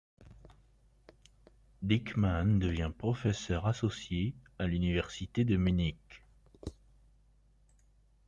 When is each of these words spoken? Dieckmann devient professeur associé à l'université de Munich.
Dieckmann 1.83 2.57
devient 2.57 2.89
professeur 2.97 3.67
associé 3.67 4.33
à 4.57 4.65
l'université 4.65 5.45
de 5.45 5.57
Munich. 5.57 6.23